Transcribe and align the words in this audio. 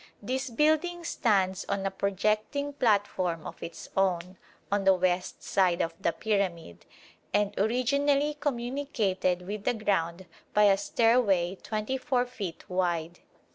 This 0.19 0.49
building 0.49 1.03
stands 1.03 1.63
on 1.69 1.85
a 1.85 1.91
projecting 1.91 2.73
platform 2.73 3.45
of 3.45 3.61
its 3.61 3.87
own, 3.95 4.39
on 4.71 4.83
the 4.83 4.95
west 4.95 5.43
side 5.43 5.79
of 5.79 5.93
the 6.01 6.11
pyramid, 6.11 6.87
and 7.35 7.53
originally 7.59 8.33
communicated 8.33 9.43
with 9.43 9.63
the 9.63 9.75
ground 9.75 10.25
by 10.55 10.63
a 10.63 10.75
stairway 10.79 11.53
24 11.61 12.25
feet 12.25 12.67
wide. 12.67 13.19